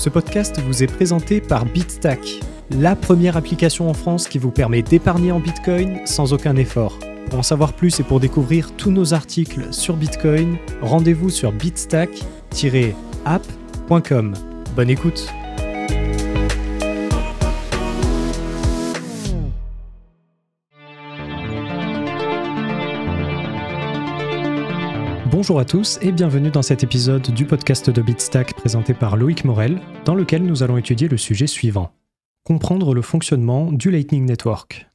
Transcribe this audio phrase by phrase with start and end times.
[0.00, 4.80] Ce podcast vous est présenté par BitStack, la première application en France qui vous permet
[4.80, 6.98] d'épargner en Bitcoin sans aucun effort.
[7.28, 14.34] Pour en savoir plus et pour découvrir tous nos articles sur Bitcoin, rendez-vous sur bitstack-app.com.
[14.74, 15.30] Bonne écoute
[25.40, 29.46] Bonjour à tous et bienvenue dans cet épisode du podcast de Bitstack présenté par Loïc
[29.46, 31.92] Morel, dans lequel nous allons étudier le sujet suivant.
[32.44, 34.90] Comprendre le fonctionnement du Lightning Network.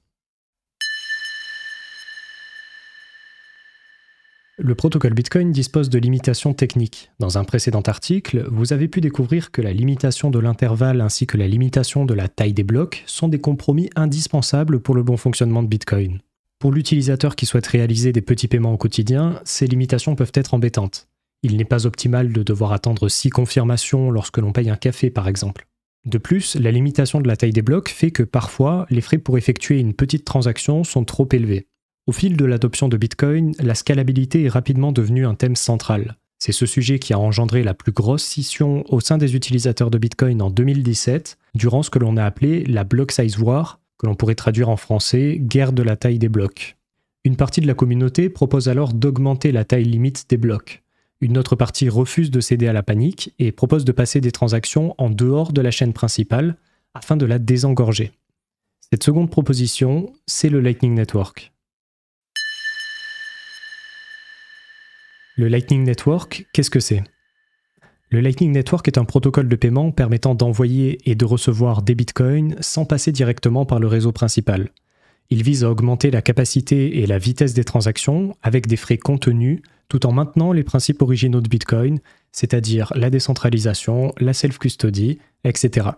[4.59, 7.09] Le protocole Bitcoin dispose de limitations techniques.
[7.17, 11.37] Dans un précédent article, vous avez pu découvrir que la limitation de l'intervalle ainsi que
[11.37, 15.63] la limitation de la taille des blocs sont des compromis indispensables pour le bon fonctionnement
[15.63, 16.19] de Bitcoin.
[16.59, 21.07] Pour l'utilisateur qui souhaite réaliser des petits paiements au quotidien, ces limitations peuvent être embêtantes.
[21.43, 25.27] Il n'est pas optimal de devoir attendre 6 confirmations lorsque l'on paye un café par
[25.27, 25.67] exemple.
[26.05, 29.37] De plus, la limitation de la taille des blocs fait que parfois, les frais pour
[29.37, 31.67] effectuer une petite transaction sont trop élevés.
[32.07, 36.17] Au fil de l'adoption de Bitcoin, la scalabilité est rapidement devenue un thème central.
[36.37, 39.97] C'est ce sujet qui a engendré la plus grosse scission au sein des utilisateurs de
[39.97, 44.15] Bitcoin en 2017, durant ce que l'on a appelé la Block Size War, que l'on
[44.15, 46.77] pourrait traduire en français guerre de la taille des blocs.
[47.23, 50.83] Une partie de la communauté propose alors d'augmenter la taille limite des blocs.
[51.21, 54.93] Une autre partie refuse de céder à la panique et propose de passer des transactions
[54.97, 56.57] en dehors de la chaîne principale
[56.93, 58.11] afin de la désengorger.
[58.91, 61.51] Cette seconde proposition, c'est le Lightning Network.
[65.37, 67.03] Le Lightning Network, qu'est-ce que c'est?
[68.09, 72.55] Le Lightning Network est un protocole de paiement permettant d'envoyer et de recevoir des bitcoins
[72.59, 74.69] sans passer directement par le réseau principal.
[75.31, 79.61] Il vise à augmenter la capacité et la vitesse des transactions avec des frais contenus
[79.87, 81.99] tout en maintenant les principes originaux de Bitcoin,
[82.31, 85.89] c'est-à-dire la décentralisation, la self-custody, etc.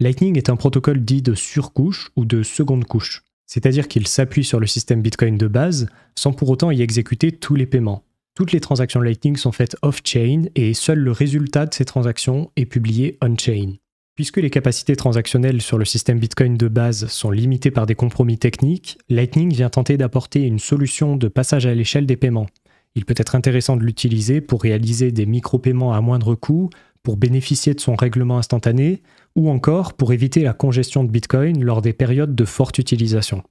[0.00, 4.60] Lightning est un protocole dit de surcouche ou de seconde couche, c'est-à-dire qu'il s'appuie sur
[4.60, 8.04] le système Bitcoin de base sans pour autant y exécuter tous les paiements.
[8.36, 12.66] Toutes les transactions Lightning sont faites off-chain et seul le résultat de ces transactions est
[12.66, 13.76] publié on-chain.
[14.14, 18.36] Puisque les capacités transactionnelles sur le système Bitcoin de base sont limitées par des compromis
[18.36, 22.46] techniques, Lightning vient tenter d'apporter une solution de passage à l'échelle des paiements.
[22.94, 26.68] Il peut être intéressant de l'utiliser pour réaliser des micro-paiements à moindre coût,
[27.02, 29.02] pour bénéficier de son règlement instantané,
[29.34, 33.42] ou encore pour éviter la congestion de Bitcoin lors des périodes de forte utilisation.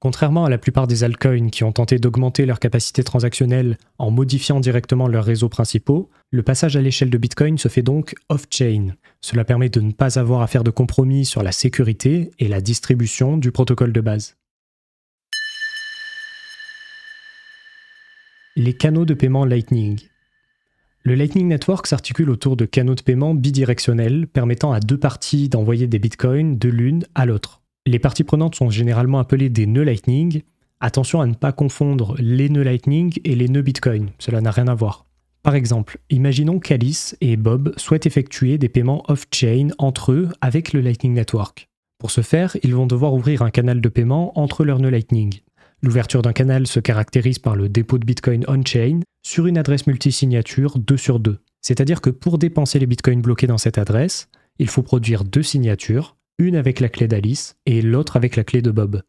[0.00, 4.58] Contrairement à la plupart des altcoins qui ont tenté d'augmenter leur capacité transactionnelle en modifiant
[4.58, 8.94] directement leurs réseaux principaux, le passage à l'échelle de Bitcoin se fait donc off-chain.
[9.20, 12.62] Cela permet de ne pas avoir à faire de compromis sur la sécurité et la
[12.62, 14.38] distribution du protocole de base.
[18.56, 20.00] Les canaux de paiement Lightning.
[21.02, 25.86] Le Lightning Network s'articule autour de canaux de paiement bidirectionnels permettant à deux parties d'envoyer
[25.86, 27.59] des bitcoins de l'une à l'autre.
[27.86, 30.42] Les parties prenantes sont généralement appelées des nœuds Lightning.
[30.80, 34.68] Attention à ne pas confondre les nœuds Lightning et les nœuds Bitcoin, cela n'a rien
[34.68, 35.06] à voir.
[35.42, 40.82] Par exemple, imaginons qu'Alice et Bob souhaitent effectuer des paiements off-chain entre eux avec le
[40.82, 41.68] Lightning Network.
[41.98, 45.40] Pour ce faire, ils vont devoir ouvrir un canal de paiement entre leurs nœuds Lightning.
[45.82, 50.78] L'ouverture d'un canal se caractérise par le dépôt de Bitcoin on-chain sur une adresse multisignature
[50.78, 51.38] 2 sur 2.
[51.62, 56.16] C'est-à-dire que pour dépenser les Bitcoins bloqués dans cette adresse, il faut produire deux signatures,
[56.40, 59.02] une avec la clé d'Alice et l'autre avec la clé de Bob.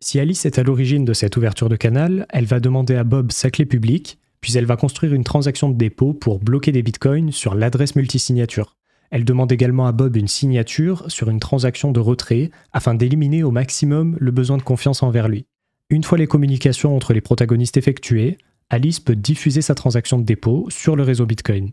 [0.00, 3.32] Si Alice est à l'origine de cette ouverture de canal, elle va demander à Bob
[3.32, 7.32] sa clé publique, puis elle va construire une transaction de dépôt pour bloquer des bitcoins
[7.32, 8.76] sur l'adresse multisignature.
[9.10, 13.50] Elle demande également à Bob une signature sur une transaction de retrait afin d'éliminer au
[13.50, 15.46] maximum le besoin de confiance envers lui.
[15.88, 18.36] Une fois les communications entre les protagonistes effectuées,
[18.68, 21.70] Alice peut diffuser sa transaction de dépôt sur le réseau Bitcoin.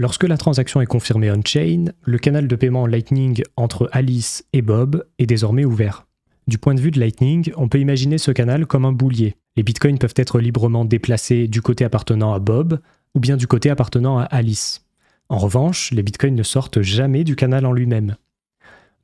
[0.00, 5.04] Lorsque la transaction est confirmée on-chain, le canal de paiement Lightning entre Alice et Bob
[5.18, 6.06] est désormais ouvert.
[6.46, 9.34] Du point de vue de Lightning, on peut imaginer ce canal comme un boulier.
[9.56, 12.78] Les bitcoins peuvent être librement déplacés du côté appartenant à Bob
[13.16, 14.86] ou bien du côté appartenant à Alice.
[15.30, 18.14] En revanche, les bitcoins ne sortent jamais du canal en lui-même.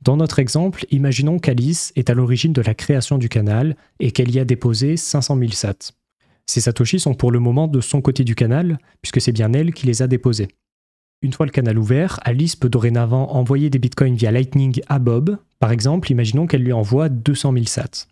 [0.01, 4.33] Dans notre exemple, imaginons qu'Alice est à l'origine de la création du canal et qu'elle
[4.33, 5.91] y a déposé 500 000 sats.
[6.45, 9.73] Ces satoshis sont pour le moment de son côté du canal, puisque c'est bien elle
[9.73, 10.47] qui les a déposés.
[11.21, 15.37] Une fois le canal ouvert, Alice peut dorénavant envoyer des bitcoins via Lightning à Bob.
[15.59, 18.07] Par exemple, imaginons qu'elle lui envoie 200 000 sats.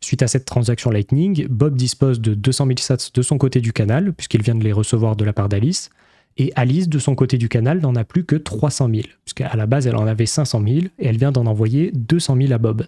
[0.00, 3.72] Suite à cette transaction Lightning, Bob dispose de 200 000 sats de son côté du
[3.72, 5.90] canal, puisqu'il vient de les recevoir de la part d'Alice,
[6.36, 9.66] et Alice, de son côté du canal, n'en a plus que 300 000, puisqu'à la
[9.66, 12.86] base, elle en avait 500 000, et elle vient d'en envoyer 200 000 à Bob.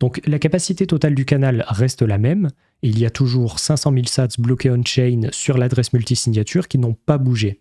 [0.00, 2.50] Donc la capacité totale du canal reste la même,
[2.82, 7.18] il y a toujours 500 000 sats bloqués on-chain sur l'adresse multisignature qui n'ont pas
[7.18, 7.60] bougé.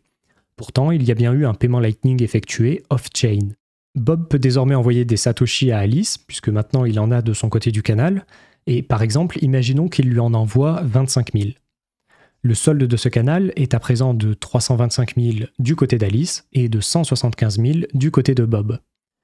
[0.61, 3.55] Pourtant, il y a bien eu un paiement Lightning effectué off-chain.
[3.95, 7.49] Bob peut désormais envoyer des Satoshi à Alice, puisque maintenant il en a de son
[7.49, 8.27] côté du canal,
[8.67, 11.49] et par exemple, imaginons qu'il lui en envoie 25 000.
[12.43, 16.69] Le solde de ce canal est à présent de 325 000 du côté d'Alice et
[16.69, 18.77] de 175 000 du côté de Bob.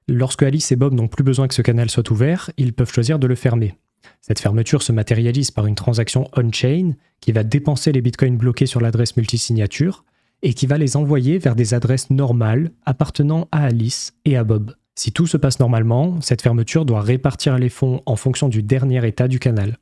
[0.08, 3.20] Lorsque Alice et Bob n'ont plus besoin que ce canal soit ouvert, ils peuvent choisir
[3.20, 3.76] de le fermer.
[4.22, 8.80] Cette fermeture se matérialise par une transaction on-chain qui va dépenser les bitcoins bloqués sur
[8.80, 10.04] l'adresse multisignature
[10.42, 14.74] et qui va les envoyer vers des adresses normales appartenant à Alice et à Bob.
[14.94, 19.06] Si tout se passe normalement, cette fermeture doit répartir les fonds en fonction du dernier
[19.06, 19.78] état du canal.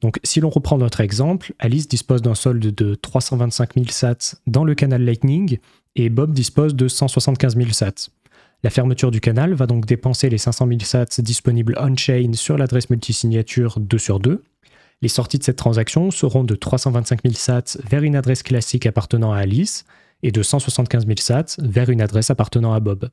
[0.00, 4.64] Donc si l'on reprend notre exemple, Alice dispose d'un solde de 325 000 sats dans
[4.64, 5.58] le canal Lightning
[5.96, 8.10] et Bob dispose de 175 000 sats.
[8.62, 12.90] La fermeture du canal va donc dépenser les 500 000 sats disponibles on-chain sur l'adresse
[12.90, 14.42] multisignature 2 sur 2
[15.02, 19.32] les sorties de cette transaction seront de 325 000 sats vers une adresse classique appartenant
[19.32, 19.84] à Alice
[20.22, 23.08] et de 175 000 sats vers une adresse appartenant à Bob.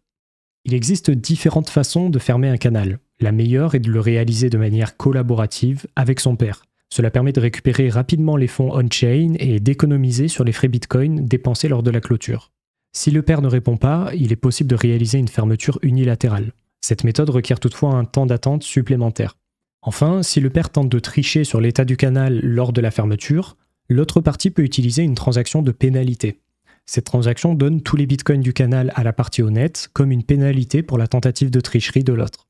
[0.63, 2.99] Il existe différentes façons de fermer un canal.
[3.19, 6.63] La meilleure est de le réaliser de manière collaborative avec son père.
[6.89, 11.69] Cela permet de récupérer rapidement les fonds on-chain et d'économiser sur les frais Bitcoin dépensés
[11.69, 12.51] lors de la clôture.
[12.93, 16.51] Si le père ne répond pas, il est possible de réaliser une fermeture unilatérale.
[16.81, 19.37] Cette méthode requiert toutefois un temps d'attente supplémentaire.
[19.81, 23.57] Enfin, si le père tente de tricher sur l'état du canal lors de la fermeture,
[23.89, 26.39] l'autre partie peut utiliser une transaction de pénalité.
[26.85, 30.83] Cette transaction donne tous les bitcoins du canal à la partie honnête comme une pénalité
[30.83, 32.47] pour la tentative de tricherie de l'autre.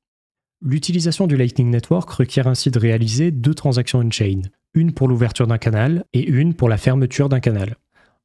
[0.62, 4.42] L'utilisation du Lightning Network requiert ainsi de réaliser deux transactions on-chain,
[4.74, 7.78] une pour l'ouverture d'un canal et une pour la fermeture d'un canal.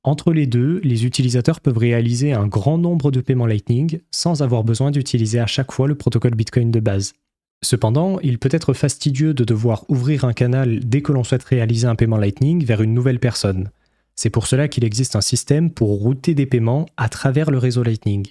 [0.02, 4.64] Entre les deux, les utilisateurs peuvent réaliser un grand nombre de paiements Lightning sans avoir
[4.64, 7.14] besoin d'utiliser à chaque fois le protocole Bitcoin de base.
[7.62, 11.86] Cependant, il peut être fastidieux de devoir ouvrir un canal dès que l'on souhaite réaliser
[11.86, 13.70] un paiement Lightning vers une nouvelle personne.
[14.14, 17.82] C'est pour cela qu'il existe un système pour router des paiements à travers le réseau
[17.82, 18.26] Lightning.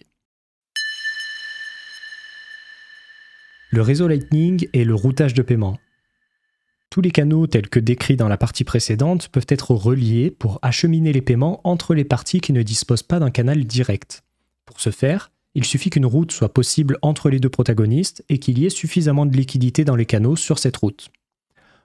[3.72, 5.78] Le réseau Lightning est le routage de paiement.
[6.90, 11.12] Tous les canaux tels que décrits dans la partie précédente peuvent être reliés pour acheminer
[11.12, 14.24] les paiements entre les parties qui ne disposent pas d'un canal direct.
[14.66, 18.60] Pour ce faire, il suffit qu'une route soit possible entre les deux protagonistes et qu'il
[18.60, 21.10] y ait suffisamment de liquidité dans les canaux sur cette route.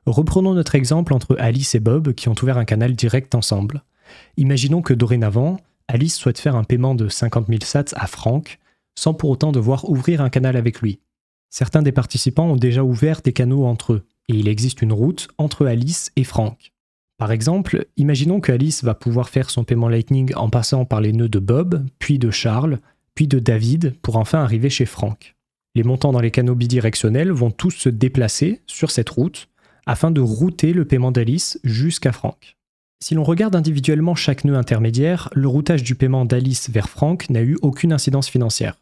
[0.07, 3.85] Reprenons notre exemple entre Alice et Bob qui ont ouvert un canal direct ensemble.
[4.37, 8.59] Imaginons que dorénavant, Alice souhaite faire un paiement de 50 000 sats à Frank,
[8.99, 11.01] sans pour autant devoir ouvrir un canal avec lui.
[11.49, 15.29] Certains des participants ont déjà ouvert des canaux entre eux, et il existe une route
[15.39, 16.73] entre Alice et Frank.
[17.19, 21.13] Par exemple, imaginons que Alice va pouvoir faire son paiement Lightning en passant par les
[21.13, 22.79] nœuds de Bob, puis de Charles,
[23.27, 25.35] de David pour enfin arriver chez Frank.
[25.75, 29.49] Les montants dans les canaux bidirectionnels vont tous se déplacer sur cette route
[29.87, 32.57] afin de router le paiement d'Alice jusqu'à Frank.
[33.03, 37.43] Si l'on regarde individuellement chaque nœud intermédiaire, le routage du paiement d'Alice vers Frank n'a
[37.43, 38.77] eu aucune incidence financière.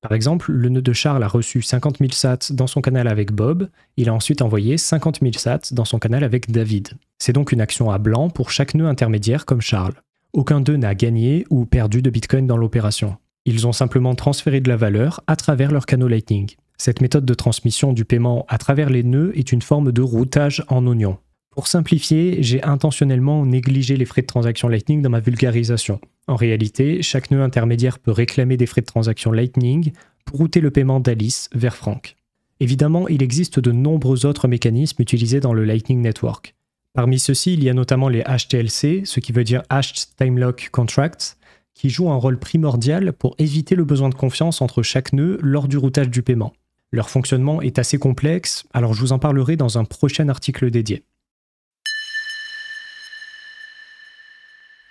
[0.00, 3.32] Par exemple, le nœud de Charles a reçu 50 000 sats dans son canal avec
[3.32, 6.90] Bob, il a ensuite envoyé 50 000 sats dans son canal avec David.
[7.18, 10.00] C'est donc une action à blanc pour chaque nœud intermédiaire comme Charles.
[10.32, 13.16] Aucun d'eux n'a gagné ou perdu de Bitcoin dans l'opération.
[13.50, 16.50] Ils ont simplement transféré de la valeur à travers leur canaux Lightning.
[16.76, 20.62] Cette méthode de transmission du paiement à travers les nœuds est une forme de routage
[20.68, 21.16] en oignon.
[21.52, 25.98] Pour simplifier, j'ai intentionnellement négligé les frais de transaction Lightning dans ma vulgarisation.
[26.26, 29.92] En réalité, chaque nœud intermédiaire peut réclamer des frais de transaction Lightning
[30.26, 32.16] pour router le paiement d'Alice vers Frank.
[32.60, 36.54] Évidemment, il existe de nombreux autres mécanismes utilisés dans le Lightning Network.
[36.92, 40.68] Parmi ceux-ci, il y a notamment les HTLC, ce qui veut dire Hashed Time Lock
[40.70, 41.38] Contracts,
[41.78, 45.68] qui jouent un rôle primordial pour éviter le besoin de confiance entre chaque nœud lors
[45.68, 46.52] du routage du paiement.
[46.90, 51.04] Leur fonctionnement est assez complexe, alors je vous en parlerai dans un prochain article dédié.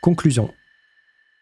[0.01, 0.50] Conclusion.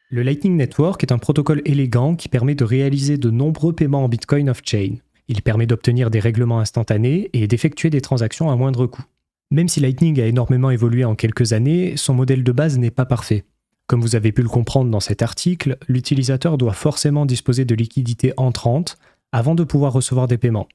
[0.09, 4.09] Le Lightning Network est un protocole élégant qui permet de réaliser de nombreux paiements en
[4.09, 4.95] Bitcoin off-chain.
[5.27, 9.05] Il permet d'obtenir des règlements instantanés et d'effectuer des transactions à moindre coût.
[9.51, 13.05] Même si Lightning a énormément évolué en quelques années, son modèle de base n'est pas
[13.05, 13.45] parfait.
[13.87, 18.33] Comme vous avez pu le comprendre dans cet article, l'utilisateur doit forcément disposer de liquidités
[18.35, 18.97] entrantes
[19.31, 20.67] avant de pouvoir recevoir des paiements.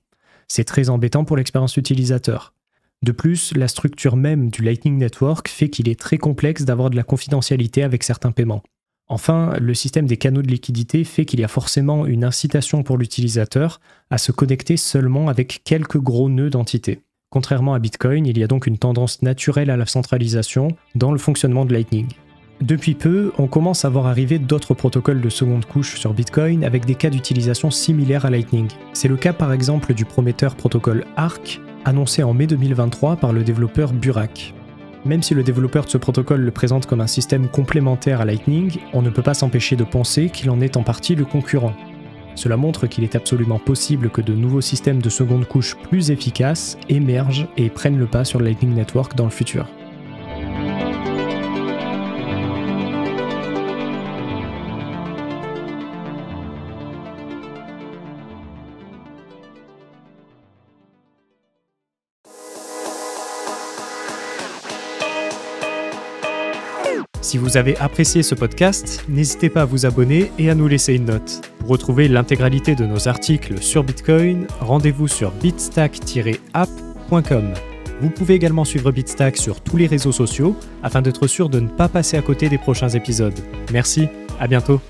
[0.47, 2.55] C'est très embêtant pour l'expérience utilisateur.
[3.03, 6.97] De plus, la structure même du Lightning Network fait qu'il est très complexe d'avoir de
[6.97, 8.63] la confidentialité avec certains paiements.
[9.09, 12.97] Enfin, le système des canaux de liquidité fait qu'il y a forcément une incitation pour
[12.97, 17.01] l'utilisateur à se connecter seulement avec quelques gros nœuds d'entités.
[17.29, 21.19] Contrairement à Bitcoin, il y a donc une tendance naturelle à la centralisation dans le
[21.19, 22.07] fonctionnement de Lightning.
[22.61, 26.85] Depuis peu, on commence à voir arriver d'autres protocoles de seconde couche sur Bitcoin avec
[26.85, 28.69] des cas d'utilisation similaires à Lightning.
[28.93, 33.45] C'est le cas par exemple du prometteur protocole ARC, annoncé en mai 2023 par le
[33.45, 34.53] développeur Burak.
[35.07, 38.77] Même si le développeur de ce protocole le présente comme un système complémentaire à Lightning,
[38.93, 41.73] on ne peut pas s'empêcher de penser qu'il en est en partie le concurrent.
[42.35, 46.77] Cela montre qu'il est absolument possible que de nouveaux systèmes de seconde couche plus efficaces
[46.91, 49.67] émergent et prennent le pas sur Lightning Network dans le futur.
[67.31, 70.95] Si vous avez apprécié ce podcast, n'hésitez pas à vous abonner et à nous laisser
[70.95, 71.43] une note.
[71.61, 77.55] Pour retrouver l'intégralité de nos articles sur Bitcoin, rendez-vous sur bitstack-app.com.
[78.01, 81.69] Vous pouvez également suivre Bitstack sur tous les réseaux sociaux afin d'être sûr de ne
[81.69, 83.39] pas passer à côté des prochains épisodes.
[83.73, 84.09] Merci,
[84.41, 84.81] à bientôt.